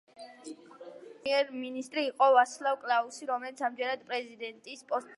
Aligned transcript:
ჩეხეთის 0.13 0.55
პირველი 0.61 1.11
პრემიერ 1.17 1.51
მინისტრი 1.65 2.07
იყო 2.11 2.31
ვასლავ 2.39 2.81
კლაუსი, 2.87 3.31
რომელიც 3.35 3.63
ამჯერად 3.71 4.05
პრეზიდენტის 4.11 4.85
პოსტზეა. 4.85 5.09